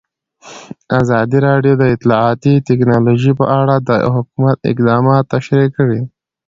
ازادي 0.99 1.37
راډیو 1.47 1.73
د 1.77 1.83
اطلاعاتی 1.95 2.53
تکنالوژي 2.69 3.33
په 3.39 3.45
اړه 3.59 3.75
د 3.89 3.89
حکومت 4.15 4.57
اقدامات 4.71 5.23
تشریح 5.33 5.69
کړي. 5.77 6.01